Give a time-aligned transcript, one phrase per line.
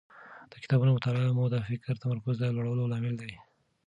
[0.51, 3.31] د کتابونو مطالعه مو د فکري تمرکز د لوړولو لامل دی.